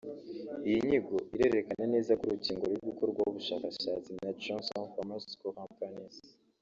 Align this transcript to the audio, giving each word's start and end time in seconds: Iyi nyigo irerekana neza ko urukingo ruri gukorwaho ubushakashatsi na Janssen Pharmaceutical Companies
Iyi 0.67 0.77
nyigo 0.87 1.17
irerekana 1.35 1.85
neza 1.93 2.11
ko 2.19 2.23
urukingo 2.25 2.63
ruri 2.69 2.81
gukorwaho 2.89 3.27
ubushakashatsi 3.31 4.09
na 4.21 4.29
Janssen 4.41 4.89
Pharmaceutical 4.93 5.53
Companies 5.59 6.15